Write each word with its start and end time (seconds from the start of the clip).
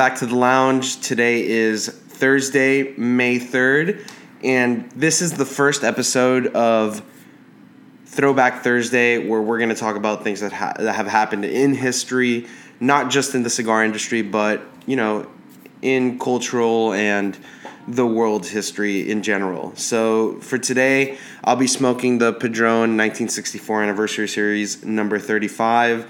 Back 0.00 0.16
to 0.20 0.26
the 0.26 0.34
lounge. 0.34 1.02
Today 1.02 1.46
is 1.46 1.86
Thursday, 1.86 2.94
May 2.96 3.38
3rd, 3.38 4.10
and 4.42 4.90
this 4.92 5.20
is 5.20 5.32
the 5.32 5.44
first 5.44 5.84
episode 5.84 6.46
of 6.54 7.02
Throwback 8.06 8.62
Thursday 8.62 9.28
where 9.28 9.42
we're 9.42 9.58
going 9.58 9.68
to 9.68 9.74
talk 9.74 9.96
about 9.96 10.24
things 10.24 10.40
that, 10.40 10.54
ha- 10.54 10.72
that 10.78 10.94
have 10.94 11.06
happened 11.06 11.44
in 11.44 11.74
history, 11.74 12.46
not 12.80 13.10
just 13.10 13.34
in 13.34 13.42
the 13.42 13.50
cigar 13.50 13.84
industry, 13.84 14.22
but, 14.22 14.62
you 14.86 14.96
know, 14.96 15.28
in 15.82 16.18
cultural 16.18 16.94
and 16.94 17.38
the 17.86 18.06
world's 18.06 18.48
history 18.48 19.10
in 19.10 19.22
general. 19.22 19.76
So 19.76 20.36
for 20.40 20.56
today, 20.56 21.18
I'll 21.44 21.56
be 21.56 21.66
smoking 21.66 22.16
the 22.16 22.32
Padron 22.32 22.96
1964 22.96 23.82
anniversary 23.82 24.28
series 24.28 24.82
number 24.82 25.18
35. 25.18 26.06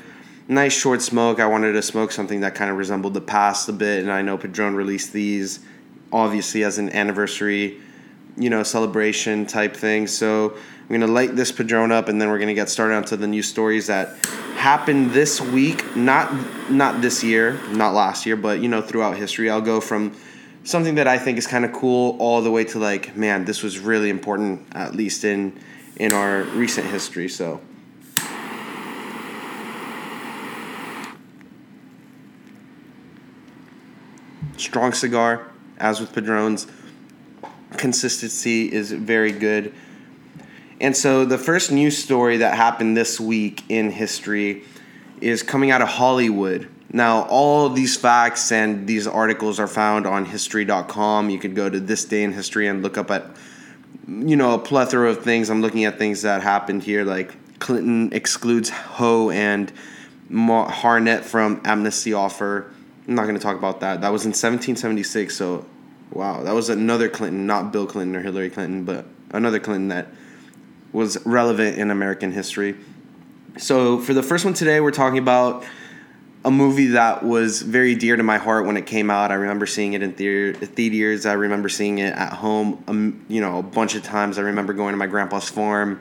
Nice 0.51 0.73
short 0.73 1.01
smoke. 1.01 1.39
I 1.39 1.47
wanted 1.47 1.75
to 1.75 1.83
smoke 1.83 2.11
something 2.11 2.41
that 2.41 2.57
kind 2.57 2.73
of 2.73 2.77
resembled 2.77 3.15
the 3.15 3.21
past 3.21 3.69
a 3.69 3.73
bit, 3.73 4.01
and 4.01 4.11
I 4.11 4.21
know 4.23 4.37
Padron 4.37 4.75
released 4.75 5.13
these 5.13 5.61
obviously 6.13 6.65
as 6.65 6.77
an 6.77 6.91
anniversary, 6.91 7.81
you 8.37 8.51
know, 8.51 8.65
celebration 8.65 9.47
type 9.47 9.77
thing. 9.77 10.09
So 10.09 10.53
I'm 10.57 10.89
gonna 10.89 11.07
light 11.07 11.37
this 11.37 11.53
Padron 11.53 11.93
up, 11.93 12.09
and 12.09 12.21
then 12.21 12.31
we're 12.31 12.41
gonna 12.41 12.55
get 12.55 12.69
started 12.69 12.97
onto 12.97 13.15
the 13.15 13.29
new 13.29 13.45
stories 13.45 13.87
that 13.87 14.17
happened 14.57 15.13
this 15.13 15.41
week. 15.41 15.95
Not 15.95 16.35
not 16.69 17.01
this 17.01 17.23
year, 17.23 17.61
not 17.71 17.95
last 17.95 18.27
year, 18.27 18.35
but 18.35 18.59
you 18.59 18.67
know, 18.67 18.83
throughout 18.83 19.17
history. 19.17 19.49
I'll 19.49 19.61
go 19.61 19.81
from 19.81 20.17
something 20.65 20.97
that 20.97 21.07
I 21.07 21.17
think 21.17 21.39
is 21.39 21.47
kind 21.47 21.65
of 21.65 21.73
cool 21.73 22.17
all 22.19 22.43
the 22.43 22.51
way 22.51 22.65
to 22.65 22.81
like, 22.81 23.17
man, 23.17 23.45
this 23.45 23.63
was 23.63 23.79
really 23.79 24.11
important, 24.11 24.67
at 24.73 24.97
least 24.97 25.23
in 25.23 25.57
in 25.95 26.13
our 26.13 26.43
recent 26.43 26.89
history. 26.89 27.29
So. 27.29 27.61
Strong 34.71 34.93
cigar, 34.93 35.49
as 35.79 35.99
with 35.99 36.13
Padrones. 36.13 36.69
Consistency 37.77 38.73
is 38.73 38.93
very 38.93 39.33
good. 39.33 39.75
And 40.81 40.97
so 40.97 41.25
the 41.25 41.39
first 41.39 41.73
news 41.73 41.99
story 41.99 42.37
that 42.37 42.55
happened 42.55 42.97
this 42.97 43.19
week 43.19 43.65
in 43.69 43.91
history 43.91 44.63
is 45.21 45.43
coming 45.43 45.73
out 45.73 45.83
of 45.83 45.89
Hollywood. 45.89 46.69
Now, 46.93 47.23
all 47.23 47.69
these 47.69 47.97
facts 47.97 48.53
and 48.53 48.87
these 48.87 49.09
articles 49.09 49.59
are 49.59 49.67
found 49.67 50.07
on 50.07 50.25
history.com. 50.25 51.31
You 51.31 51.41
could 51.41 51.57
go 51.57 51.69
to 51.69 51.81
this 51.81 52.05
day 52.05 52.23
in 52.23 52.33
history 52.33 52.69
and 52.69 52.81
look 52.81 52.97
up 52.97 53.11
at, 53.11 53.27
you 54.07 54.37
know, 54.37 54.55
a 54.55 54.59
plethora 54.61 55.11
of 55.11 55.25
things. 55.25 55.51
I'm 55.51 55.63
looking 55.63 55.85
at 55.85 55.99
things 55.99 56.23
that 56.23 56.45
happened 56.45 56.85
here, 56.85 57.03
like 57.03 57.35
Clinton 57.59 58.13
excludes 58.13 58.69
Howe 58.69 59.31
and 59.31 59.73
Harnett 60.31 61.23
from 61.25 61.61
amnesty 61.65 62.13
offer. 62.13 62.73
I'm 63.11 63.17
not 63.17 63.25
going 63.25 63.35
to 63.35 63.43
talk 63.43 63.57
about 63.57 63.81
that. 63.81 64.03
That 64.03 64.13
was 64.13 64.23
in 64.23 64.29
1776. 64.29 65.35
So, 65.37 65.67
wow, 66.13 66.45
that 66.45 66.55
was 66.55 66.69
another 66.69 67.09
Clinton, 67.09 67.45
not 67.45 67.73
Bill 67.73 67.85
Clinton 67.85 68.15
or 68.15 68.23
Hillary 68.23 68.51
Clinton, 68.51 68.85
but 68.85 69.05
another 69.33 69.59
Clinton 69.59 69.89
that 69.89 70.07
was 70.93 71.19
relevant 71.27 71.77
in 71.77 71.91
American 71.91 72.31
history. 72.31 72.77
So, 73.59 73.99
for 73.99 74.15
the 74.15 74.23
first 74.23 74.45
one 74.45 74.55
today, 74.55 74.79
we're 74.79 74.93
talking 74.93 75.19
about 75.19 75.65
a 76.45 76.53
movie 76.53 76.87
that 76.87 77.25
was 77.25 77.63
very 77.63 77.97
dear 77.97 78.15
to 78.15 78.23
my 78.23 78.39
heart 78.39 78.65
when 78.65 78.77
it 78.77 78.87
came 78.87 79.11
out. 79.11 79.33
I 79.33 79.35
remember 79.35 79.67
seeing 79.67 79.95
it 79.95 80.05
in 80.05 80.13
theater, 80.13 80.55
theaters. 80.65 81.27
I 81.27 81.33
remember 81.33 81.69
seeing 81.69 81.99
it 81.99 82.15
at 82.15 82.33
home, 82.35 82.85
um, 82.87 83.27
you 83.29 83.41
know, 83.41 83.59
a 83.59 83.63
bunch 83.65 83.97
of 83.97 84.05
times. 84.05 84.39
I 84.39 84.43
remember 84.43 84.73
going 84.73 84.93
to 84.93 84.97
my 84.97 85.09
grandpa's 85.09 85.49
farm 85.49 86.01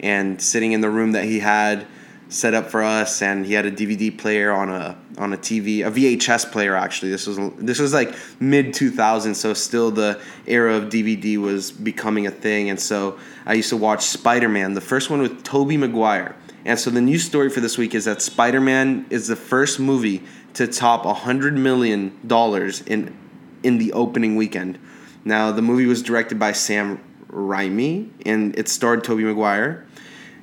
and 0.00 0.42
sitting 0.42 0.72
in 0.72 0.80
the 0.80 0.90
room 0.90 1.12
that 1.12 1.24
he 1.24 1.38
had 1.38 1.86
set 2.28 2.52
up 2.52 2.66
for 2.66 2.82
us, 2.82 3.22
and 3.22 3.46
he 3.46 3.54
had 3.54 3.64
a 3.64 3.70
DVD 3.70 4.16
player 4.18 4.50
on 4.50 4.70
a 4.70 4.98
on 5.18 5.32
a 5.32 5.36
TV, 5.36 5.86
a 5.86 5.90
VHS 5.90 6.50
player 6.52 6.76
actually. 6.76 7.10
This 7.10 7.26
was 7.26 7.38
this 7.56 7.78
was 7.78 7.92
like 7.92 8.14
mid 8.40 8.68
2000s, 8.68 9.34
so 9.36 9.52
still 9.54 9.90
the 9.90 10.20
era 10.46 10.74
of 10.74 10.84
DVD 10.84 11.36
was 11.36 11.70
becoming 11.70 12.26
a 12.26 12.30
thing, 12.30 12.70
and 12.70 12.80
so 12.80 13.18
I 13.44 13.54
used 13.54 13.70
to 13.70 13.76
watch 13.76 14.04
Spider 14.04 14.48
Man, 14.48 14.74
the 14.74 14.80
first 14.80 15.10
one 15.10 15.20
with 15.20 15.42
Tobey 15.42 15.76
Maguire 15.76 16.36
and 16.68 16.78
so 16.78 16.90
the 16.90 17.00
news 17.00 17.24
story 17.24 17.48
for 17.48 17.60
this 17.60 17.78
week 17.78 17.94
is 17.94 18.04
that 18.04 18.20
Spider 18.20 18.60
Man 18.60 19.06
is 19.08 19.28
the 19.28 19.36
first 19.36 19.80
movie 19.80 20.22
to 20.52 20.66
top 20.66 21.04
$100 21.04 21.54
million 21.54 22.18
in, 22.86 23.16
in 23.62 23.78
the 23.78 23.92
opening 23.94 24.36
weekend. 24.36 24.78
Now, 25.24 25.50
the 25.50 25.62
movie 25.62 25.86
was 25.86 26.02
directed 26.02 26.38
by 26.38 26.52
Sam 26.52 27.02
Raimi, 27.30 28.10
and 28.26 28.58
it 28.58 28.68
starred 28.68 29.02
Tobey 29.02 29.24
Maguire. 29.24 29.86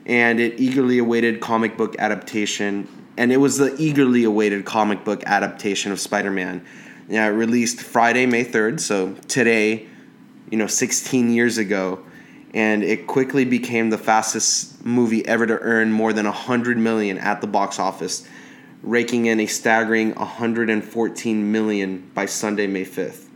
And 0.08 0.40
it 0.40 0.60
eagerly 0.60 0.98
awaited 0.98 1.42
comic 1.42 1.78
book 1.78 1.96
adaptation, 2.00 2.88
and 3.18 3.32
it 3.32 3.38
was 3.38 3.58
the 3.58 3.76
eagerly 3.78 4.24
awaited 4.24 4.66
comic 4.66 5.04
book 5.04 5.24
adaptation 5.26 5.92
of 5.92 6.00
Spider 6.00 6.32
Man. 6.32 6.66
Yeah, 7.08 7.28
released 7.28 7.82
Friday, 7.82 8.26
May 8.26 8.44
3rd, 8.44 8.80
so 8.80 9.14
today, 9.28 9.88
you 10.50 10.58
know, 10.58 10.68
16 10.68 11.32
years 11.32 11.58
ago 11.58 12.04
and 12.56 12.86
it 12.86 13.06
quickly 13.06 13.44
became 13.44 13.90
the 13.90 13.98
fastest 13.98 14.84
movie 14.86 15.28
ever 15.28 15.46
to 15.46 15.60
earn 15.60 15.92
more 15.92 16.14
than 16.14 16.26
100 16.26 16.78
million 16.78 17.18
at 17.18 17.42
the 17.42 17.48
box 17.48 17.80
office, 17.80 18.26
raking 18.82 19.26
in 19.26 19.42
a 19.42 19.46
staggering 19.46 20.16
114 20.16 21.52
million 21.52 22.10
by 22.14 22.26
Sunday, 22.26 22.66
May 22.66 22.86
5th. 22.86 23.28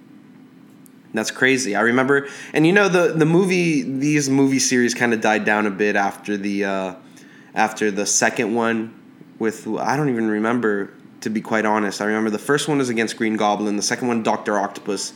That's 1.14 1.32
crazy. 1.32 1.76
I 1.76 1.82
remember, 1.82 2.30
and 2.54 2.66
you 2.66 2.72
know 2.72 2.88
the 2.88 3.14
the 3.14 3.26
movie. 3.26 3.82
These 3.82 4.30
movie 4.30 4.60
series 4.60 4.94
kind 4.94 5.12
of 5.12 5.22
died 5.22 5.44
down 5.44 5.66
a 5.66 5.72
bit 5.72 5.96
after 5.96 6.38
the 6.38 6.66
uh, 6.66 6.96
after 7.56 7.90
the 7.90 8.06
second 8.06 8.54
one. 8.54 8.94
With 9.40 9.68
I 9.68 9.98
don't 9.98 10.10
even 10.10 10.30
remember 10.30 10.94
to 11.22 11.30
be 11.30 11.42
quite 11.42 11.66
honest. 11.66 12.02
I 12.02 12.06
remember 12.06 12.30
the 12.30 12.38
first 12.38 12.68
one 12.68 12.78
was 12.78 12.90
against 12.90 13.18
Green 13.18 13.36
Goblin. 13.36 13.76
The 13.76 13.82
second 13.82 14.08
one, 14.08 14.24
Doctor 14.24 14.58
Octopus 14.60 15.14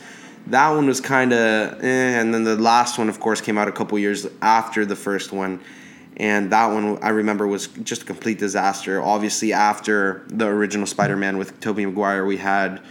that 0.48 0.70
one 0.72 0.88
was 0.88 1.00
kind 1.00 1.32
of 1.32 1.82
eh, 1.82 2.20
and 2.20 2.34
then 2.34 2.44
the 2.44 2.58
last 2.58 2.98
one 2.98 3.08
of 3.08 3.20
course 3.20 3.40
came 3.40 3.58
out 3.58 3.70
a 3.70 3.72
couple 3.72 3.98
years 3.98 4.28
after 4.42 4.86
the 4.86 4.96
first 4.96 5.32
one 5.32 5.62
and 6.18 6.52
that 6.52 6.68
one 6.68 7.02
I 7.02 7.10
remember 7.10 7.48
was 7.48 7.68
just 7.68 8.04
a 8.04 8.06
complete 8.06 8.40
disaster. 8.40 9.02
Obviously, 9.02 9.54
after 9.54 10.24
the 10.28 10.46
original 10.46 10.86
Spider-Man 10.86 11.38
with 11.38 11.60
Tobey 11.60 11.86
Maguire, 11.86 12.26
we 12.26 12.38
had, 12.38 12.82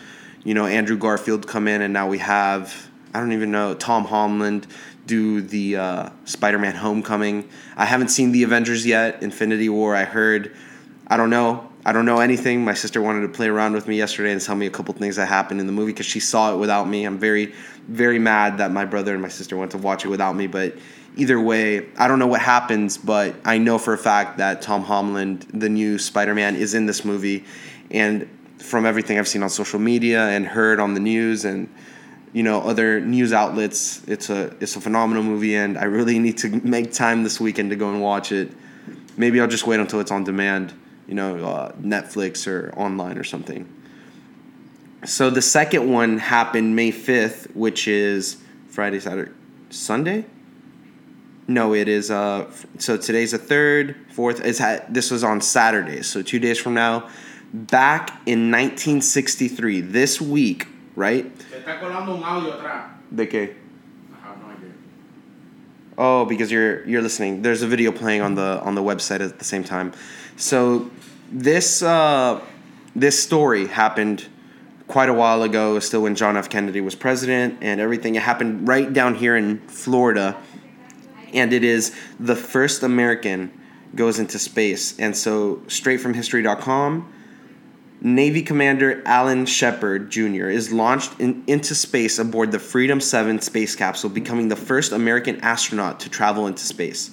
you 0.44 0.54
know, 0.54 0.66
Andrew 0.66 0.96
Garfield 0.96 1.46
come 1.46 1.68
in, 1.68 1.82
and 1.82 1.92
now 1.92 2.08
we 2.08 2.18
have 2.18 2.90
I 3.14 3.20
don't 3.20 3.32
even 3.32 3.50
know 3.50 3.74
Tom 3.74 4.06
Holland 4.06 4.66
do 5.06 5.40
the 5.40 5.76
uh, 5.76 6.08
Spider-Man 6.24 6.74
Homecoming. 6.74 7.48
I 7.76 7.84
haven't 7.84 8.08
seen 8.08 8.32
the 8.32 8.42
Avengers 8.42 8.86
yet. 8.86 9.22
Infinity 9.22 9.68
War. 9.68 9.94
I 9.94 10.04
heard. 10.04 10.54
I 11.06 11.16
don't 11.16 11.30
know. 11.30 11.68
I 11.84 11.92
don't 11.92 12.06
know 12.06 12.20
anything. 12.20 12.64
My 12.64 12.74
sister 12.74 13.02
wanted 13.02 13.22
to 13.22 13.28
play 13.28 13.48
around 13.48 13.72
with 13.72 13.88
me 13.88 13.96
yesterday 13.96 14.30
and 14.30 14.40
tell 14.40 14.54
me 14.54 14.66
a 14.66 14.70
couple 14.70 14.94
things 14.94 15.16
that 15.16 15.26
happened 15.26 15.58
in 15.58 15.66
the 15.66 15.72
movie 15.72 15.92
because 15.92 16.06
she 16.06 16.20
saw 16.20 16.54
it 16.54 16.58
without 16.58 16.88
me. 16.88 17.04
I'm 17.04 17.18
very, 17.18 17.52
very 17.88 18.20
mad 18.20 18.58
that 18.58 18.70
my 18.70 18.84
brother 18.84 19.12
and 19.12 19.20
my 19.20 19.28
sister 19.28 19.56
went 19.56 19.72
to 19.72 19.78
watch 19.78 20.04
it 20.04 20.08
without 20.08 20.36
me. 20.36 20.46
But 20.46 20.76
either 21.16 21.40
way, 21.40 21.88
I 21.96 22.06
don't 22.06 22.20
know 22.20 22.28
what 22.28 22.40
happens, 22.40 22.98
but 22.98 23.34
I 23.44 23.58
know 23.58 23.78
for 23.78 23.94
a 23.94 23.98
fact 23.98 24.38
that 24.38 24.62
Tom 24.62 24.82
Holland, 24.82 25.48
the 25.52 25.68
new 25.68 25.98
Spider 25.98 26.34
Man, 26.34 26.54
is 26.54 26.74
in 26.74 26.86
this 26.86 27.04
movie. 27.04 27.44
And 27.90 28.28
from 28.58 28.86
everything 28.86 29.18
I've 29.18 29.26
seen 29.26 29.42
on 29.42 29.50
social 29.50 29.80
media 29.80 30.28
and 30.28 30.46
heard 30.46 30.78
on 30.78 30.94
the 30.94 31.00
news 31.00 31.44
and 31.44 31.68
you 32.32 32.44
know 32.44 32.62
other 32.62 33.00
news 33.00 33.32
outlets, 33.32 34.02
it's 34.06 34.30
a 34.30 34.56
it's 34.60 34.76
a 34.76 34.80
phenomenal 34.80 35.24
movie, 35.24 35.56
and 35.56 35.76
I 35.76 35.84
really 35.84 36.18
need 36.18 36.38
to 36.38 36.48
make 36.64 36.92
time 36.92 37.24
this 37.24 37.40
weekend 37.40 37.70
to 37.70 37.76
go 37.76 37.90
and 37.90 38.00
watch 38.00 38.30
it. 38.30 38.52
Maybe 39.16 39.40
I'll 39.40 39.48
just 39.48 39.66
wait 39.66 39.80
until 39.80 40.00
it's 40.00 40.12
on 40.12 40.24
demand 40.24 40.72
you 41.06 41.14
know, 41.14 41.36
uh, 41.36 41.72
Netflix 41.72 42.46
or 42.46 42.72
online 42.76 43.18
or 43.18 43.24
something. 43.24 43.68
So 45.04 45.30
the 45.30 45.42
second 45.42 45.90
one 45.90 46.18
happened 46.18 46.76
May 46.76 46.92
5th, 46.92 47.54
which 47.56 47.88
is 47.88 48.36
Friday, 48.68 49.00
Saturday, 49.00 49.32
Sunday? 49.70 50.24
No, 51.48 51.74
it 51.74 51.88
is. 51.88 52.10
Uh, 52.10 52.50
so 52.78 52.96
today's 52.96 53.32
the 53.32 53.38
third, 53.38 53.96
fourth. 54.10 54.44
It's 54.44 54.58
had, 54.58 54.92
this 54.92 55.10
was 55.10 55.24
on 55.24 55.40
Saturday, 55.40 56.02
so 56.02 56.22
two 56.22 56.38
days 56.38 56.58
from 56.58 56.74
now. 56.74 57.08
Back 57.52 58.10
in 58.26 58.50
1963, 58.50 59.80
this 59.82 60.20
week, 60.20 60.68
right? 60.94 61.24
De 63.14 63.26
qué? 63.26 63.54
Oh, 66.04 66.24
because 66.24 66.50
you're 66.50 66.84
you're 66.84 67.00
listening. 67.00 67.42
There's 67.42 67.62
a 67.62 67.68
video 67.68 67.92
playing 67.92 68.22
on 68.22 68.34
the 68.34 68.60
on 68.62 68.74
the 68.74 68.82
website 68.82 69.20
at 69.20 69.38
the 69.38 69.44
same 69.44 69.62
time. 69.62 69.92
So 70.36 70.90
this 71.30 71.80
uh, 71.80 72.40
this 72.96 73.22
story 73.22 73.68
happened 73.68 74.26
quite 74.88 75.08
a 75.08 75.12
while 75.12 75.44
ago, 75.44 75.78
still 75.78 76.02
when 76.02 76.16
John 76.16 76.36
F. 76.36 76.48
Kennedy 76.48 76.80
was 76.80 76.96
president, 76.96 77.58
and 77.60 77.80
everything. 77.80 78.16
It 78.16 78.22
happened 78.22 78.66
right 78.66 78.92
down 78.92 79.14
here 79.14 79.36
in 79.36 79.60
Florida, 79.68 80.36
and 81.32 81.52
it 81.52 81.62
is 81.62 81.94
the 82.18 82.34
first 82.34 82.82
American 82.82 83.52
goes 83.94 84.18
into 84.18 84.40
space. 84.40 84.98
And 84.98 85.16
so, 85.16 85.62
straight 85.68 86.00
from 86.00 86.14
History.com, 86.14 87.12
Navy 88.04 88.42
Commander 88.42 89.00
Alan 89.06 89.46
Shepard 89.46 90.10
Jr. 90.10 90.48
is 90.48 90.72
launched 90.72 91.20
in, 91.20 91.44
into 91.46 91.72
space 91.72 92.18
aboard 92.18 92.50
the 92.50 92.58
Freedom 92.58 93.00
7 93.00 93.40
space 93.40 93.76
capsule, 93.76 94.10
becoming 94.10 94.48
the 94.48 94.56
first 94.56 94.90
American 94.90 95.40
astronaut 95.40 96.00
to 96.00 96.08
travel 96.10 96.48
into 96.48 96.64
space. 96.64 97.12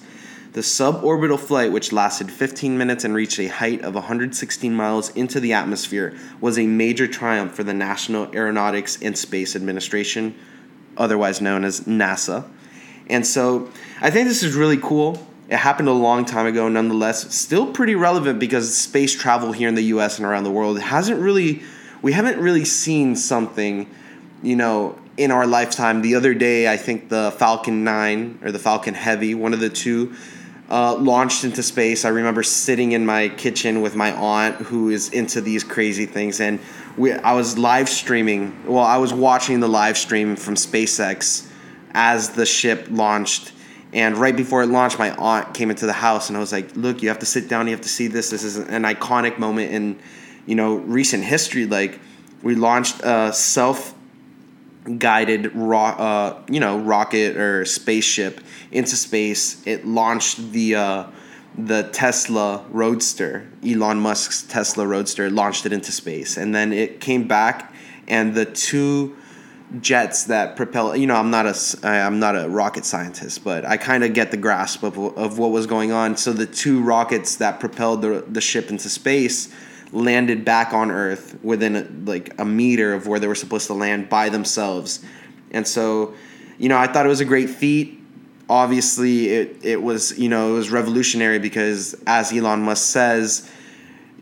The 0.52 0.62
suborbital 0.62 1.38
flight, 1.38 1.70
which 1.70 1.92
lasted 1.92 2.28
15 2.28 2.76
minutes 2.76 3.04
and 3.04 3.14
reached 3.14 3.38
a 3.38 3.46
height 3.46 3.82
of 3.82 3.94
116 3.94 4.74
miles 4.74 5.10
into 5.10 5.38
the 5.38 5.52
atmosphere, 5.52 6.12
was 6.40 6.58
a 6.58 6.66
major 6.66 7.06
triumph 7.06 7.54
for 7.54 7.62
the 7.62 7.72
National 7.72 8.28
Aeronautics 8.34 9.00
and 9.00 9.16
Space 9.16 9.54
Administration, 9.54 10.34
otherwise 10.96 11.40
known 11.40 11.62
as 11.62 11.82
NASA. 11.82 12.48
And 13.08 13.24
so 13.24 13.70
I 14.00 14.10
think 14.10 14.26
this 14.26 14.42
is 14.42 14.56
really 14.56 14.78
cool. 14.78 15.24
It 15.50 15.56
happened 15.56 15.88
a 15.88 15.92
long 15.92 16.24
time 16.24 16.46
ago, 16.46 16.68
nonetheless, 16.68 17.34
still 17.34 17.72
pretty 17.72 17.96
relevant 17.96 18.38
because 18.38 18.72
space 18.72 19.12
travel 19.12 19.50
here 19.50 19.68
in 19.68 19.74
the 19.74 19.82
US 19.84 20.18
and 20.18 20.26
around 20.26 20.44
the 20.44 20.50
world 20.50 20.78
hasn't 20.78 21.20
really, 21.20 21.62
we 22.02 22.12
haven't 22.12 22.38
really 22.38 22.64
seen 22.64 23.16
something, 23.16 23.90
you 24.44 24.54
know, 24.54 24.96
in 25.16 25.32
our 25.32 25.48
lifetime. 25.48 26.02
The 26.02 26.14
other 26.14 26.34
day, 26.34 26.72
I 26.72 26.76
think 26.76 27.08
the 27.08 27.34
Falcon 27.36 27.82
9 27.82 28.38
or 28.44 28.52
the 28.52 28.60
Falcon 28.60 28.94
Heavy, 28.94 29.34
one 29.34 29.52
of 29.52 29.58
the 29.58 29.68
two, 29.68 30.14
uh, 30.70 30.94
launched 30.94 31.42
into 31.42 31.64
space. 31.64 32.04
I 32.04 32.10
remember 32.10 32.44
sitting 32.44 32.92
in 32.92 33.04
my 33.04 33.28
kitchen 33.28 33.82
with 33.82 33.96
my 33.96 34.12
aunt 34.12 34.54
who 34.54 34.90
is 34.90 35.08
into 35.08 35.40
these 35.40 35.64
crazy 35.64 36.06
things, 36.06 36.40
and 36.40 36.60
we, 36.96 37.12
I 37.12 37.32
was 37.32 37.58
live 37.58 37.88
streaming. 37.88 38.56
Well, 38.66 38.84
I 38.84 38.98
was 38.98 39.12
watching 39.12 39.58
the 39.58 39.68
live 39.68 39.98
stream 39.98 40.36
from 40.36 40.54
SpaceX 40.54 41.48
as 41.92 42.30
the 42.30 42.46
ship 42.46 42.86
launched. 42.88 43.50
And 43.92 44.16
right 44.16 44.36
before 44.36 44.62
it 44.62 44.68
launched, 44.68 44.98
my 44.98 45.14
aunt 45.16 45.52
came 45.52 45.70
into 45.70 45.86
the 45.86 45.92
house, 45.92 46.28
and 46.28 46.36
I 46.36 46.40
was 46.40 46.52
like, 46.52 46.76
"Look, 46.76 47.02
you 47.02 47.08
have 47.08 47.18
to 47.20 47.26
sit 47.26 47.48
down. 47.48 47.66
You 47.66 47.72
have 47.72 47.80
to 47.80 47.88
see 47.88 48.06
this. 48.06 48.30
This 48.30 48.44
is 48.44 48.56
an 48.56 48.82
iconic 48.82 49.38
moment 49.38 49.72
in, 49.72 49.98
you 50.46 50.54
know, 50.54 50.76
recent 50.76 51.24
history. 51.24 51.66
Like, 51.66 51.98
we 52.42 52.54
launched 52.54 53.00
a 53.02 53.32
self 53.32 53.94
guided 54.98 55.54
ro- 55.54 55.78
uh, 55.78 56.42
you 56.48 56.60
know 56.60 56.78
rocket 56.78 57.36
or 57.36 57.64
spaceship 57.64 58.40
into 58.70 58.96
space. 58.96 59.64
It 59.66 59.86
launched 59.86 60.52
the 60.52 60.74
uh, 60.76 61.04
the 61.58 61.84
Tesla 61.92 62.64
Roadster, 62.70 63.48
Elon 63.66 64.00
Musk's 64.00 64.42
Tesla 64.42 64.86
Roadster, 64.86 65.30
launched 65.30 65.66
it 65.66 65.72
into 65.72 65.92
space, 65.92 66.36
and 66.36 66.54
then 66.54 66.72
it 66.72 67.00
came 67.00 67.26
back, 67.26 67.72
and 68.08 68.34
the 68.34 68.44
two 68.44 69.16
jets 69.80 70.24
that 70.24 70.56
propel 70.56 70.96
you 70.96 71.06
know 71.06 71.14
i'm 71.14 71.30
not 71.30 71.46
a 71.46 71.54
i'm 71.84 72.18
not 72.18 72.34
a 72.34 72.48
rocket 72.48 72.84
scientist 72.84 73.44
but 73.44 73.64
i 73.64 73.76
kind 73.76 74.02
of 74.02 74.12
get 74.12 74.32
the 74.32 74.36
grasp 74.36 74.82
of, 74.82 74.98
of 74.98 75.38
what 75.38 75.50
was 75.50 75.66
going 75.66 75.92
on 75.92 76.16
so 76.16 76.32
the 76.32 76.46
two 76.46 76.82
rockets 76.82 77.36
that 77.36 77.60
propelled 77.60 78.02
the, 78.02 78.24
the 78.28 78.40
ship 78.40 78.70
into 78.70 78.88
space 78.88 79.52
landed 79.92 80.44
back 80.44 80.72
on 80.72 80.90
Earth 80.90 81.36
within 81.42 81.76
a, 81.76 81.86
like 82.08 82.38
a 82.38 82.44
meter 82.44 82.94
of 82.94 83.06
where 83.06 83.18
they 83.18 83.26
were 83.26 83.34
supposed 83.34 83.66
to 83.68 83.74
land 83.74 84.08
by 84.08 84.28
themselves. 84.28 85.04
And 85.50 85.66
so, 85.66 86.14
you 86.58 86.68
know, 86.68 86.78
I 86.78 86.86
thought 86.86 87.06
it 87.06 87.08
was 87.08 87.20
a 87.20 87.24
great 87.24 87.50
feat. 87.50 87.98
Obviously, 88.48 89.28
it, 89.28 89.64
it 89.64 89.82
was, 89.82 90.18
you 90.18 90.28
know, 90.28 90.50
it 90.50 90.54
was 90.54 90.70
revolutionary 90.70 91.38
because 91.38 91.94
as 92.06 92.32
Elon 92.32 92.62
Musk 92.62 92.84
says, 92.84 93.50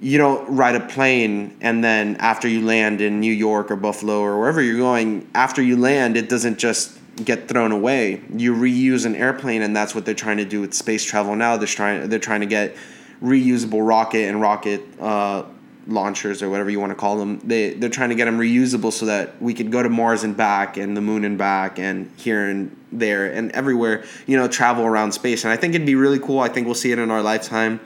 you 0.01 0.19
don't 0.19 0.49
ride 0.55 0.77
a 0.77 0.81
plane 0.81 1.57
and 1.61 1.83
then 1.83 2.17
after 2.17 2.47
you 2.47 2.65
land 2.65 3.01
in 3.01 3.21
New 3.21 3.33
York 3.33 3.71
or 3.71 3.77
Buffalo 3.77 4.21
or 4.21 4.39
wherever 4.39 4.63
you're 4.63 4.79
going, 4.79 5.29
after 5.35 5.63
you 5.63 5.77
land, 5.77 6.17
it 6.17 6.29
doesn't 6.29 6.59
just 6.59 6.99
get 7.25 7.49
thrown 7.49 7.73
away. 7.73 8.23
You 8.35 8.55
reuse 8.55 9.07
an 9.07 9.17
airplane 9.17 9.63
and 9.63 9.75
that's 9.75 9.95
what 9.95 10.05
they're 10.05 10.15
trying 10.15 10.37
to 10.37 10.45
do 10.45 10.61
with 10.61 10.75
space 10.75 11.05
travel 11.05 11.35
now. 11.35 11.57
They're 11.57 11.67
trying 11.67 12.09
they're 12.09 12.19
trying 12.19 12.41
to 12.41 12.47
get 12.47 12.77
reusable 13.23 13.87
rocket 13.87 14.29
and 14.29 14.41
rocket 14.41 14.83
uh, 15.01 15.45
launchers 15.89 16.43
or 16.43 16.51
whatever 16.51 16.71
you 16.71 16.79
want 16.79 16.91
to 16.91 16.97
call 16.97 17.19
them. 17.19 17.41
They 17.41 17.75
they're 17.75 17.91
trying 17.91 18.11
to 18.11 18.15
get 18.15 18.27
them 18.27 18.39
reusable 18.39 18.93
so 18.93 19.07
that 19.07 19.41
we 19.43 19.53
could 19.53 19.73
go 19.73 19.83
to 19.83 19.89
Mars 19.89 20.23
and 20.23 20.37
back 20.37 20.77
and 20.77 20.97
the 20.97 21.01
moon 21.01 21.25
and 21.25 21.37
back 21.37 21.79
and 21.79 22.13
here 22.17 22.49
and 22.49 22.77
there 22.93 23.33
and 23.33 23.51
everywhere. 23.53 24.05
You 24.27 24.37
know, 24.37 24.47
travel 24.47 24.85
around 24.85 25.13
space. 25.13 25.45
And 25.45 25.53
I 25.53 25.57
think 25.57 25.75
it'd 25.75 25.87
be 25.87 25.97
really 25.97 26.21
cool. 26.21 26.39
I 26.39 26.49
think 26.49 26.67
we'll 26.67 26.77
see 26.77 26.93
it 26.93 26.99
in 26.99 27.11
our 27.11 27.23
lifetime. 27.23 27.81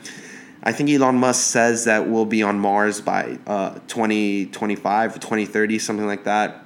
I 0.64 0.73
think 0.73 0.91
Elon 0.91 1.17
Musk 1.17 1.50
says 1.50 1.87
that 1.87 2.09
we'll 2.09 2.25
be 2.25 2.43
on 2.43 2.59
Mars 2.59 3.00
by 3.00 3.38
uh, 3.47 3.75
2025 3.88 5.17
or 5.17 5.19
2030, 5.19 5.79
something 5.81 6.06
like 6.06 6.25
that. 6.25 6.64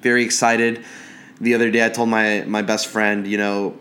Very 0.00 0.24
excited. 0.24 0.84
The 1.40 1.54
other 1.54 1.70
day, 1.70 1.84
I 1.84 1.90
told 1.90 2.08
my 2.08 2.42
my 2.46 2.62
best 2.62 2.88
friend, 2.88 3.26
you 3.26 3.38
know, 3.38 3.78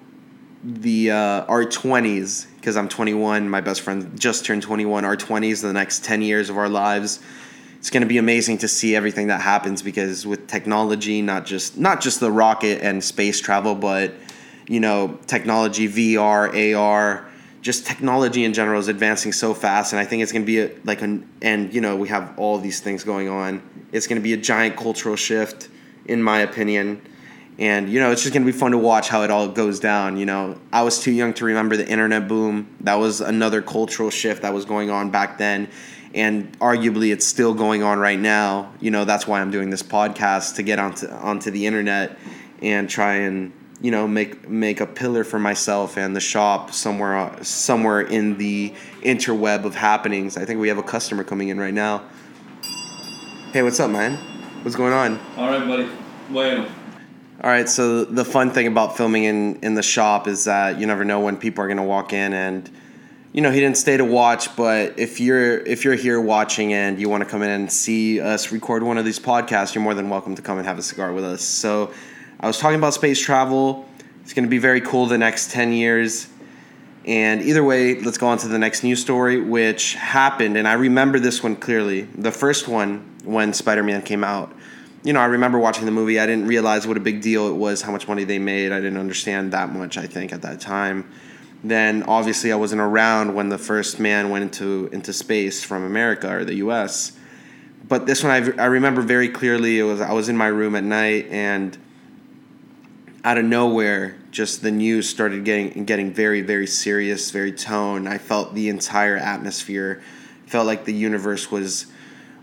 the 0.64 1.12
uh, 1.12 1.46
our 1.46 1.66
20s 1.66 2.46
because 2.58 2.78
I'm 2.78 2.88
21. 2.90 3.50
My 3.50 3.62
best 3.62 3.82
friend 3.82 4.20
just 4.20 4.46
turned 4.46 4.62
21. 4.62 5.04
Our 5.04 5.18
20s, 5.18 5.62
the 5.62 5.74
next 5.74 6.04
10 6.04 6.22
years 6.22 6.50
of 6.50 6.58
our 6.58 6.70
lives. 6.70 7.20
It's 7.78 7.90
going 7.90 8.02
to 8.02 8.08
be 8.08 8.18
amazing 8.18 8.58
to 8.60 8.68
see 8.68 8.96
everything 8.96 9.28
that 9.28 9.40
happens 9.40 9.82
because 9.82 10.28
with 10.28 10.48
technology, 10.48 11.22
not 11.22 11.46
just 11.46 11.78
not 11.78 12.02
just 12.02 12.20
the 12.20 12.32
rocket 12.32 12.82
and 12.84 13.04
space 13.04 13.40
travel, 13.40 13.74
but 13.74 14.14
you 14.68 14.80
know, 14.80 15.18
technology, 15.26 15.88
VR, 15.88 16.76
AR, 16.76 17.29
just 17.62 17.86
technology 17.86 18.46
in 18.46 18.54
general 18.54 18.80
is 18.80 18.88
advancing 18.88 19.32
so 19.32 19.54
fast, 19.54 19.94
and 19.94 20.00
I 20.00 20.06
think 20.06 20.24
it's 20.24 20.32
going 20.32 20.44
to 20.44 20.46
be 20.46 20.60
a, 20.60 20.72
like 20.86 21.02
an 21.02 21.28
and 21.42 21.74
you 21.74 21.82
know 21.82 21.96
we 21.96 22.08
have 22.10 22.38
all 22.38 22.58
these 22.58 22.80
things 22.80 23.04
going 23.04 23.30
on. 23.30 23.62
It's 23.92 24.08
going 24.08 24.20
to 24.20 24.24
be 24.24 24.34
a 24.34 24.38
giant 24.38 24.78
cultural 24.78 25.16
shift, 25.16 25.70
in 26.06 26.22
my 26.24 26.40
opinion. 26.40 27.02
And 27.58 27.90
you 27.90 28.00
know 28.00 28.12
it's 28.12 28.22
just 28.22 28.34
gonna 28.34 28.46
be 28.46 28.54
fun 28.54 28.72
to 28.72 28.78
watch 28.78 29.10
how 29.10 29.24
it 29.24 29.32
all 29.32 29.50
goes 29.50 29.82
down 29.82 30.16
you 30.16 30.26
know. 30.26 30.58
I 30.72 30.84
was 30.84 31.02
too 31.02 31.12
young 31.12 31.34
to 31.34 31.46
remember 31.46 31.76
the 31.76 31.86
internet 31.86 32.30
boom. 32.30 32.74
That 32.80 32.96
was 32.96 33.20
another 33.20 33.62
cultural 33.62 34.10
shift 34.10 34.44
that 34.44 34.54
was 34.54 34.64
going 34.64 34.90
on 34.90 35.12
back 35.12 35.38
then 35.38 35.68
and 36.16 36.58
arguably 36.60 37.12
it's 37.12 37.28
still 37.28 37.54
going 37.54 37.84
on 37.84 38.00
right 38.00 38.20
now. 38.20 38.72
You 38.80 38.92
know 38.92 39.04
that's 39.04 39.28
why 39.28 39.42
i'm 39.42 39.52
doing 39.52 39.70
this 39.70 39.84
podcast 39.84 40.56
to 40.56 40.64
get 40.64 40.80
onto 40.80 41.10
onto 41.10 41.52
the 41.52 41.66
internet 41.66 42.18
and 42.62 42.90
try 42.90 43.16
and 43.16 43.52
you 43.82 43.92
know 43.92 44.08
make 44.08 44.48
make 44.50 44.82
a 44.82 44.86
pillar 44.86 45.24
for 45.24 45.40
myself 45.40 45.98
and 45.98 46.16
the 46.16 46.20
shop 46.20 46.72
somewhere 46.72 47.32
somewhere 47.44 48.02
in 48.02 48.38
the 48.38 48.74
interweb 49.02 49.66
of 49.66 49.76
happenings. 49.76 50.38
I 50.38 50.46
think 50.46 50.60
we 50.60 50.68
have 50.68 50.78
a 50.78 50.84
customer 50.84 51.24
coming 51.24 51.50
in 51.50 51.60
right 51.60 51.74
now. 51.74 52.04
Hey 53.52 53.64
what's 53.64 53.80
up 53.80 53.90
man? 53.90 54.16
What's 54.64 54.76
going 54.76 54.94
on? 54.94 55.20
All 55.38 55.50
right 55.50 55.68
buddy. 55.68 55.90
Bueno. 56.30 56.70
All 57.42 57.50
right, 57.50 57.70
so 57.70 58.04
the 58.04 58.26
fun 58.26 58.52
thing 58.52 58.68
about 58.68 58.98
filming 58.98 59.24
in, 59.24 59.62
in 59.62 59.74
the 59.74 59.82
shop 59.82 60.28
is 60.28 60.44
that 60.44 60.78
you 60.78 60.86
never 60.86 61.06
know 61.06 61.22
when 61.22 61.38
people 61.38 61.64
are 61.64 61.68
going 61.68 61.78
to 61.78 61.84
walk 61.84 62.12
in 62.12 62.34
and 62.34 62.70
you 63.32 63.42
know, 63.42 63.52
he 63.52 63.60
didn't 63.60 63.78
stay 63.78 63.96
to 63.96 64.06
watch, 64.06 64.56
but 64.56 64.98
if 64.98 65.20
you're 65.20 65.60
if 65.60 65.86
you're 65.86 65.96
here 65.96 66.20
watching 66.20 66.74
and 66.74 67.00
you 67.00 67.10
want 67.10 67.24
to 67.24 67.30
come 67.30 67.44
in 67.44 67.50
and 67.50 67.72
see 67.72 68.20
us 68.20 68.52
record 68.52 68.82
one 68.82 68.98
of 68.98 69.06
these 69.06 69.20
podcasts, 69.20 69.76
you're 69.76 69.84
more 69.84 69.94
than 69.94 70.10
welcome 70.10 70.36
to 70.36 70.42
come 70.42 70.58
and 70.58 70.66
have 70.66 70.80
a 70.80 70.82
cigar 70.82 71.14
with 71.14 71.24
us. 71.24 71.44
So, 71.44 71.94
I 72.42 72.48
was 72.48 72.58
talking 72.58 72.78
about 72.78 72.94
space 72.94 73.20
travel. 73.20 73.86
It's 74.22 74.34
going 74.34 74.46
to 74.46 74.50
be 74.50 74.60
very 74.60 74.80
cool 74.80 75.08
the 75.08 75.18
next 75.18 75.52
10 75.52 75.74
years. 75.74 76.30
And 77.06 77.42
either 77.42 77.64
way, 77.64 78.00
let's 78.00 78.18
go 78.18 78.28
on 78.28 78.38
to 78.38 78.48
the 78.48 78.58
next 78.58 78.82
news 78.82 79.02
story, 79.02 79.42
which 79.42 79.96
happened, 79.96 80.56
and 80.56 80.68
I 80.68 80.74
remember 80.74 81.20
this 81.20 81.44
one 81.44 81.56
clearly. 81.56 82.02
The 82.02 82.32
first 82.32 82.68
one, 82.68 83.18
when 83.26 83.52
Spider 83.54 83.84
Man 83.84 84.02
came 84.02 84.24
out, 84.24 84.54
you 85.04 85.12
know, 85.12 85.20
I 85.20 85.26
remember 85.26 85.60
watching 85.60 85.86
the 85.86 85.92
movie. 85.92 86.20
I 86.20 86.26
didn't 86.26 86.48
realize 86.48 86.88
what 86.88 86.96
a 86.96 87.02
big 87.02 87.22
deal 87.22 87.48
it 87.48 87.56
was, 87.56 87.82
how 87.82 87.92
much 87.92 88.08
money 88.08 88.24
they 88.24 88.40
made. 88.40 88.72
I 88.72 88.80
didn't 88.80 88.98
understand 88.98 89.52
that 89.54 89.74
much, 89.74 89.98
I 89.98 90.08
think, 90.08 90.32
at 90.32 90.42
that 90.44 90.62
time. 90.62 91.10
Then 91.64 92.04
obviously 92.04 92.54
I 92.54 92.56
wasn't 92.56 92.82
around 92.82 93.34
when 93.34 93.50
the 93.50 93.58
first 93.58 94.00
man 94.00 94.30
went 94.30 94.44
into 94.44 94.90
into 94.94 95.12
space 95.12 95.62
from 95.62 95.84
America 95.84 96.34
or 96.34 96.46
the 96.46 96.56
US. 96.56 97.18
But 97.88 98.06
this 98.06 98.24
one 98.24 98.32
I, 98.32 98.64
I 98.64 98.66
remember 98.68 99.02
very 99.02 99.28
clearly. 99.28 99.80
It 99.80 99.84
was 99.84 100.00
I 100.00 100.14
was 100.14 100.30
in 100.30 100.38
my 100.38 100.48
room 100.48 100.76
at 100.76 100.84
night 100.84 101.28
and 101.30 101.78
out 103.24 103.38
of 103.38 103.46
nowhere 103.46 104.16
just 104.32 104.62
the 104.62 104.72
news 104.72 105.10
started 105.10 105.44
getting 105.44 105.86
getting 105.86 106.14
very 106.14 106.42
very 106.42 106.68
serious, 106.68 107.32
very 107.32 107.52
tone. 107.52 108.08
I 108.08 108.18
felt 108.18 108.54
the 108.54 108.70
entire 108.70 109.18
atmosphere 109.18 110.02
felt 110.46 110.66
like 110.66 110.86
the 110.86 110.94
universe 110.94 111.52
was 111.52 111.86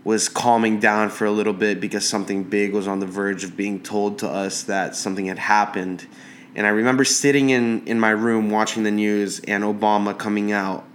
was 0.03 0.29
calming 0.29 0.79
down 0.79 1.09
for 1.09 1.25
a 1.25 1.31
little 1.31 1.51
bit 1.51 1.81
because 1.81 2.07
something 2.07 2.43
big 2.43 2.73
was 2.73 2.87
on 2.87 3.01
the 3.01 3.05
verge 3.05 3.43
of 3.43 3.57
being 3.57 3.83
told 3.83 4.19
to 4.19 4.27
us 4.27 4.63
that 4.63 4.95
something 4.95 5.25
had 5.25 5.37
happened. 5.37 6.07
And 6.55 6.65
I 6.65 6.69
remember 6.69 7.03
sitting 7.03 7.49
in, 7.49 7.85
in 7.85 7.99
my 7.99 8.11
room 8.11 8.49
watching 8.49 8.83
the 8.83 8.91
news 8.91 9.41
and 9.41 9.65
Obama 9.65 10.17
coming 10.17 10.53
out 10.53 10.85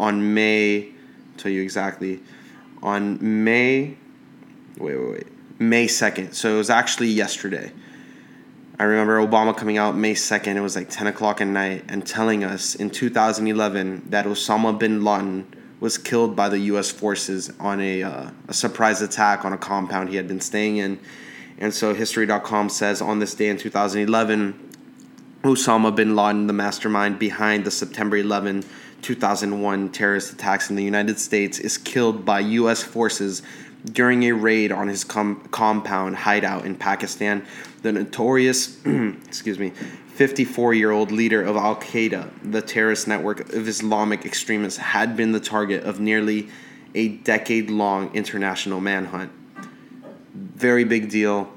on 0.00 0.32
May, 0.32 0.84
I'll 0.86 1.38
tell 1.38 1.52
you 1.52 1.60
exactly, 1.60 2.20
on 2.82 3.44
May, 3.44 3.94
wait, 4.78 4.96
wait, 4.96 5.10
wait, 5.10 5.26
May 5.60 5.86
2nd. 5.86 6.32
So 6.32 6.54
it 6.54 6.56
was 6.56 6.70
actually 6.70 7.08
yesterday. 7.08 7.72
I 8.82 8.84
remember 8.86 9.24
Obama 9.24 9.56
coming 9.56 9.78
out 9.78 9.96
May 9.96 10.12
2nd, 10.12 10.56
it 10.56 10.60
was 10.60 10.74
like 10.74 10.90
10 10.90 11.06
o'clock 11.06 11.40
at 11.40 11.46
night, 11.46 11.84
and 11.88 12.04
telling 12.04 12.42
us 12.42 12.74
in 12.74 12.90
2011 12.90 14.06
that 14.10 14.24
Osama 14.24 14.76
bin 14.76 15.04
Laden 15.04 15.46
was 15.78 15.96
killed 15.96 16.34
by 16.34 16.48
the 16.48 16.58
U.S. 16.58 16.90
forces 16.90 17.52
on 17.60 17.80
a, 17.80 18.02
uh, 18.02 18.30
a 18.48 18.52
surprise 18.52 19.00
attack 19.00 19.44
on 19.44 19.52
a 19.52 19.56
compound 19.56 20.08
he 20.08 20.16
had 20.16 20.26
been 20.26 20.40
staying 20.40 20.78
in. 20.78 20.98
And 21.58 21.72
so 21.72 21.94
History.com 21.94 22.68
says 22.70 23.00
on 23.00 23.20
this 23.20 23.36
day 23.36 23.50
in 23.50 23.56
2011, 23.56 24.70
Osama 25.44 25.94
bin 25.94 26.16
Laden, 26.16 26.48
the 26.48 26.52
mastermind 26.52 27.20
behind 27.20 27.64
the 27.64 27.70
September 27.70 28.16
11, 28.16 28.64
2001 29.02 29.90
terrorist 29.90 30.32
attacks 30.32 30.70
in 30.70 30.76
the 30.76 30.84
United 30.84 31.18
States, 31.18 31.58
is 31.58 31.76
killed 31.76 32.24
by 32.24 32.40
U.S. 32.40 32.82
forces 32.82 33.42
during 33.84 34.22
a 34.24 34.32
raid 34.32 34.70
on 34.72 34.88
his 34.88 35.04
com- 35.04 35.46
compound 35.50 36.16
hideout 36.16 36.64
in 36.64 36.76
Pakistan. 36.76 37.44
The 37.82 37.92
notorious, 37.92 38.78
excuse 39.26 39.58
me, 39.58 39.72
54 40.14 40.74
year 40.74 40.90
old 40.90 41.10
leader 41.10 41.42
of 41.42 41.56
Al 41.56 41.76
Qaeda, 41.76 42.30
the 42.44 42.62
terrorist 42.62 43.08
network 43.08 43.52
of 43.52 43.66
Islamic 43.66 44.24
extremists, 44.24 44.78
had 44.78 45.16
been 45.16 45.32
the 45.32 45.40
target 45.40 45.84
of 45.84 46.00
nearly 46.00 46.48
a 46.94 47.08
decade 47.08 47.70
long 47.70 48.14
international 48.14 48.80
manhunt. 48.80 49.32
Very 50.34 50.84
big 50.84 51.10
deal. 51.10 51.50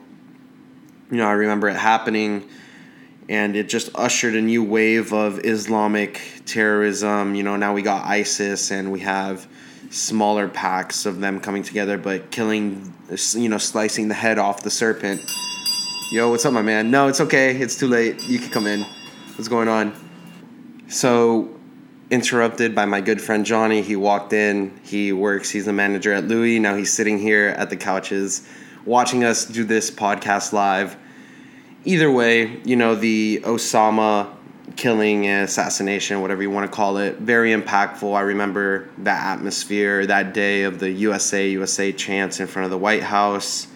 You 1.12 1.18
know, 1.18 1.28
I 1.28 1.34
remember 1.34 1.68
it 1.68 1.76
happening, 1.76 2.50
and 3.28 3.56
it 3.56 3.70
just 3.70 3.90
ushered 3.96 4.36
a 4.36 4.42
new 4.42 4.64
wave 4.64 5.14
of 5.14 5.44
Islamic 5.44 6.22
terrorism. 6.46 7.36
You 7.36 7.44
know, 7.44 7.56
now 7.56 7.74
we 7.74 7.82
got 7.82 8.06
ISIS, 8.06 8.72
and 8.72 8.92
we 8.92 9.00
have 9.02 9.48
smaller 9.90 10.48
packs 10.48 11.06
of 11.06 11.20
them 11.20 11.40
coming 11.40 11.64
together, 11.64 11.98
but 11.98 12.32
killing, 12.32 12.94
you 13.34 13.50
know, 13.50 13.58
slicing 13.58 14.08
the 14.08 14.14
head 14.14 14.38
off 14.38 14.64
the 14.64 14.70
serpent. 14.70 15.22
Yo, 16.12 16.30
what's 16.30 16.46
up, 16.46 16.54
my 16.54 16.62
man? 16.62 16.92
No, 16.92 17.08
it's 17.08 17.22
okay. 17.22 17.56
It's 17.56 17.78
too 17.78 17.88
late. 17.88 18.22
You 18.28 18.38
can 18.40 18.50
come 18.50 18.68
in. 18.68 18.82
What's 19.36 19.48
going 19.48 19.68
on? 19.68 19.94
So, 20.88 21.50
interrupted 22.12 22.76
by 22.76 22.86
my 22.86 23.02
good 23.02 23.20
friend 23.20 23.46
Johnny. 23.46 23.82
He 23.82 23.96
walked 23.96 24.34
in. 24.34 24.80
He 24.84 25.12
works. 25.14 25.50
He's 25.50 25.66
the 25.66 25.74
manager 25.74 26.14
at 26.14 26.26
Louis. 26.26 26.60
Now 26.60 26.76
he's 26.76 26.94
sitting 26.94 27.18
here 27.18 27.48
at 27.58 27.72
the 27.72 27.76
couches, 27.76 28.48
watching 28.86 29.24
us 29.24 29.46
do 29.46 29.64
this 29.64 29.90
podcast 29.90 30.54
live. 30.54 30.96
Either 31.88 32.12
way, 32.12 32.60
you 32.64 32.76
know 32.76 32.96
the 32.96 33.42
Osama 33.44 34.36
killing, 34.76 35.30
assassination, 35.30 36.20
whatever 36.20 36.42
you 36.42 36.50
want 36.50 36.70
to 36.70 36.76
call 36.76 36.98
it, 36.98 37.18
very 37.18 37.52
impactful. 37.52 38.16
I 38.16 38.22
remember 38.22 38.90
that 39.00 39.38
atmosphere 39.38 40.06
that 40.08 40.34
day 40.34 40.64
of 40.64 40.80
the 40.80 40.90
USA 40.90 41.48
USA 41.50 41.92
chants 41.92 42.40
in 42.40 42.48
front 42.48 42.66
of 42.66 42.72
the 42.72 42.78
White 42.78 43.04
House. 43.04 43.68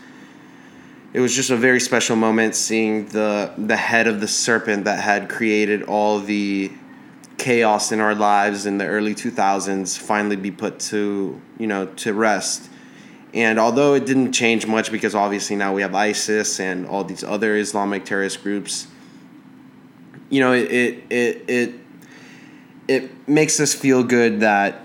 It 1.14 1.20
was 1.20 1.36
just 1.36 1.52
a 1.52 1.56
very 1.56 1.80
special 1.80 2.16
moment 2.16 2.56
seeing 2.56 3.08
the 3.10 3.54
the 3.60 3.78
head 3.78 4.08
of 4.08 4.22
the 4.22 4.28
serpent 4.28 4.86
that 4.86 5.00
had 5.00 5.30
created 5.30 5.84
all 5.84 6.20
the 6.20 6.72
chaos 7.38 7.92
in 7.92 8.00
our 8.00 8.16
lives 8.16 8.66
in 8.66 8.80
the 8.80 8.86
early 8.86 9.16
2000s 9.16 9.98
finally 9.98 10.36
be 10.36 10.52
put 10.52 10.80
to, 10.80 11.40
you 11.58 11.68
know, 11.68 11.86
to 11.86 12.14
rest. 12.14 12.69
And 13.34 13.60
although 13.60 13.94
it 13.94 14.06
didn't 14.06 14.32
change 14.32 14.66
much 14.66 14.92
because 14.92 15.14
obviously 15.14 15.56
now 15.56 15.74
we 15.74 15.82
have 15.82 15.94
ISIS 15.94 16.60
and 16.60 16.88
all 16.88 17.04
these 17.04 17.24
other 17.24 17.56
Islamic 17.58 18.06
terrorist 18.06 18.42
groups, 18.42 18.88
you 20.30 20.40
know, 20.40 20.54
it 20.54 20.72
it 20.72 21.04
it 21.10 21.44
it, 21.48 21.76
it 22.88 23.28
makes 23.28 23.60
us 23.60 23.74
feel 23.74 24.04
good 24.04 24.40
that 24.40 24.84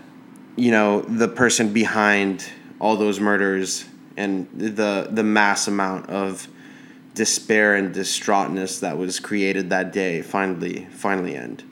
you 0.57 0.71
know 0.71 1.01
the 1.03 1.29
person 1.29 1.73
behind 1.73 2.45
all 2.81 2.97
those 2.97 3.19
murders 3.19 3.87
and 4.17 4.49
the 4.55 5.09
the 5.11 5.25
mass 5.25 5.67
amount 5.67 6.11
of 6.11 6.49
despair 7.15 7.75
and 7.75 7.95
distraughtness 7.95 8.81
that 8.81 8.99
was 8.99 9.21
created 9.21 9.71
that 9.71 9.93
day 9.93 10.21
finally 10.21 10.87
finally 10.91 11.37
end. 11.37 11.63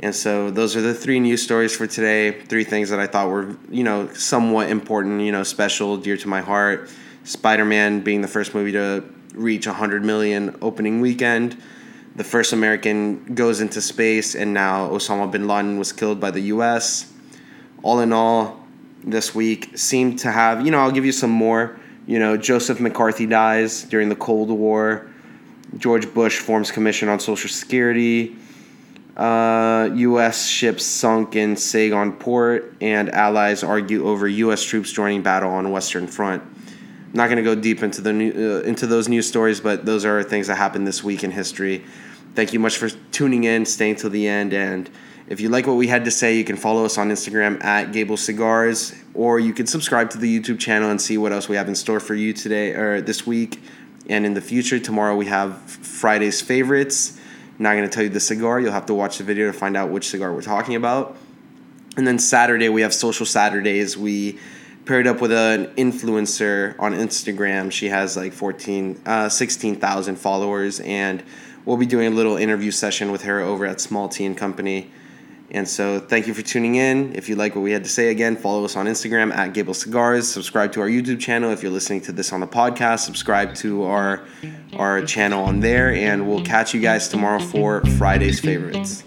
And 0.00 0.14
so 0.14 0.50
those 0.50 0.76
are 0.76 0.82
the 0.82 0.94
three 0.94 1.20
news 1.20 1.42
stories 1.42 1.74
for 1.74 1.86
today. 1.86 2.32
Three 2.32 2.64
things 2.64 2.90
that 2.90 3.00
I 3.00 3.06
thought 3.06 3.28
were, 3.28 3.56
you 3.70 3.82
know, 3.82 4.12
somewhat 4.12 4.68
important, 4.68 5.22
you 5.22 5.32
know, 5.32 5.42
special, 5.42 5.96
dear 5.96 6.16
to 6.18 6.28
my 6.28 6.40
heart. 6.40 6.90
Spider-Man 7.24 8.00
being 8.00 8.20
the 8.20 8.28
first 8.28 8.54
movie 8.54 8.72
to 8.72 9.04
reach 9.34 9.66
100 9.66 10.04
million 10.04 10.56
opening 10.60 11.00
weekend 11.00 11.60
the 12.16 12.24
first 12.24 12.54
American 12.54 13.34
goes 13.34 13.60
into 13.60 13.80
space, 13.82 14.34
and 14.34 14.54
now 14.54 14.88
Osama 14.88 15.30
bin 15.30 15.46
Laden 15.46 15.78
was 15.78 15.92
killed 15.92 16.18
by 16.18 16.30
the 16.30 16.40
U.S. 16.54 17.12
All 17.82 18.00
in 18.00 18.12
all, 18.12 18.64
this 19.04 19.34
week 19.34 19.76
seemed 19.76 20.18
to 20.20 20.32
have, 20.32 20.64
you 20.64 20.70
know, 20.70 20.78
I'll 20.78 20.90
give 20.90 21.04
you 21.04 21.12
some 21.12 21.30
more. 21.30 21.78
You 22.06 22.18
know, 22.18 22.36
Joseph 22.38 22.80
McCarthy 22.80 23.26
dies 23.26 23.82
during 23.82 24.08
the 24.08 24.16
Cold 24.16 24.48
War. 24.48 25.10
George 25.76 26.12
Bush 26.14 26.38
forms 26.38 26.70
Commission 26.70 27.10
on 27.10 27.20
Social 27.20 27.50
Security. 27.50 28.34
Uh, 29.16 29.90
U.S. 29.94 30.46
ships 30.46 30.84
sunk 30.84 31.36
in 31.36 31.56
Saigon 31.56 32.12
port, 32.12 32.74
and 32.82 33.08
allies 33.10 33.64
argue 33.64 34.06
over 34.06 34.28
U.S. 34.28 34.62
troops 34.62 34.92
joining 34.92 35.22
battle 35.22 35.50
on 35.50 35.70
Western 35.70 36.06
Front. 36.06 36.42
I'm 36.42 37.12
not 37.14 37.26
going 37.28 37.38
to 37.38 37.42
go 37.42 37.54
deep 37.54 37.82
into 37.82 38.02
the 38.02 38.12
new, 38.12 38.30
uh, 38.30 38.60
into 38.62 38.86
those 38.86 39.08
news 39.08 39.26
stories, 39.26 39.60
but 39.60 39.86
those 39.86 40.04
are 40.04 40.22
things 40.22 40.48
that 40.48 40.56
happened 40.56 40.86
this 40.86 41.02
week 41.02 41.24
in 41.24 41.30
history. 41.30 41.82
Thank 42.34 42.52
you 42.52 42.60
much 42.60 42.76
for 42.76 42.90
tuning 43.10 43.44
in, 43.44 43.64
staying 43.64 43.96
till 43.96 44.10
the 44.10 44.28
end, 44.28 44.52
and 44.52 44.90
if 45.28 45.40
you 45.40 45.48
like 45.48 45.66
what 45.66 45.76
we 45.76 45.88
had 45.88 46.04
to 46.04 46.10
say, 46.10 46.36
you 46.36 46.44
can 46.44 46.56
follow 46.56 46.84
us 46.84 46.98
on 46.98 47.10
Instagram 47.10 47.62
at 47.64 47.92
Gable 47.92 48.16
Cigars, 48.16 48.94
or 49.14 49.40
you 49.40 49.52
can 49.52 49.66
subscribe 49.66 50.10
to 50.10 50.18
the 50.18 50.40
YouTube 50.40 50.60
channel 50.60 50.90
and 50.90 51.00
see 51.00 51.18
what 51.18 51.32
else 51.32 51.48
we 51.48 51.56
have 51.56 51.68
in 51.68 51.74
store 51.74 51.98
for 51.98 52.14
you 52.14 52.32
today 52.32 52.72
or 52.74 53.00
this 53.00 53.26
week 53.26 53.60
and 54.08 54.24
in 54.24 54.34
the 54.34 54.40
future. 54.40 54.78
Tomorrow 54.78 55.16
we 55.16 55.26
have 55.26 55.60
Friday's 55.62 56.40
favorites. 56.40 57.18
Not 57.58 57.72
going 57.72 57.84
to 57.84 57.90
tell 57.90 58.02
you 58.02 58.08
the 58.08 58.20
cigar. 58.20 58.60
You'll 58.60 58.72
have 58.72 58.86
to 58.86 58.94
watch 58.94 59.18
the 59.18 59.24
video 59.24 59.46
to 59.46 59.52
find 59.52 59.76
out 59.76 59.90
which 59.90 60.08
cigar 60.08 60.32
we're 60.32 60.42
talking 60.42 60.74
about. 60.74 61.16
And 61.96 62.06
then 62.06 62.18
Saturday 62.18 62.68
we 62.68 62.82
have 62.82 62.92
Social 62.92 63.24
Saturdays. 63.24 63.96
We 63.96 64.38
paired 64.84 65.06
up 65.06 65.20
with 65.20 65.32
an 65.32 65.66
influencer 65.76 66.78
on 66.78 66.92
Instagram. 66.92 67.72
She 67.72 67.88
has 67.88 68.16
like 68.16 68.32
14, 68.32 69.00
uh, 69.06 69.28
16,000 69.28 70.16
followers 70.16 70.80
and 70.80 71.22
we'll 71.64 71.78
be 71.78 71.86
doing 71.86 72.12
a 72.12 72.14
little 72.14 72.36
interview 72.36 72.70
session 72.70 73.10
with 73.10 73.22
her 73.22 73.40
over 73.40 73.64
at 73.64 73.80
Small 73.80 74.08
Tea 74.08 74.26
and 74.26 74.36
Company. 74.36 74.90
And 75.50 75.68
so, 75.68 76.00
thank 76.00 76.26
you 76.26 76.34
for 76.34 76.42
tuning 76.42 76.74
in. 76.74 77.14
If 77.14 77.28
you 77.28 77.36
like 77.36 77.54
what 77.54 77.62
we 77.62 77.72
had 77.72 77.84
to 77.84 77.90
say, 77.90 78.10
again, 78.10 78.36
follow 78.36 78.64
us 78.64 78.76
on 78.76 78.86
Instagram 78.86 79.32
at 79.34 79.54
Gable 79.54 79.74
Cigars. 79.74 80.28
Subscribe 80.28 80.72
to 80.72 80.80
our 80.80 80.88
YouTube 80.88 81.20
channel 81.20 81.50
if 81.50 81.62
you're 81.62 81.72
listening 81.72 82.00
to 82.02 82.12
this 82.12 82.32
on 82.32 82.40
the 82.40 82.46
podcast. 82.48 83.00
Subscribe 83.00 83.54
to 83.56 83.84
our 83.84 84.24
our 84.76 85.02
channel 85.02 85.44
on 85.44 85.60
there, 85.60 85.92
and 85.92 86.28
we'll 86.28 86.44
catch 86.44 86.74
you 86.74 86.80
guys 86.80 87.08
tomorrow 87.08 87.40
for 87.40 87.84
Friday's 87.96 88.40
favorites. 88.40 89.04